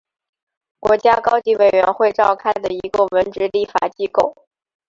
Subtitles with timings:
[0.79, 4.35] 国家高级委员会召开的一个文职立法机构。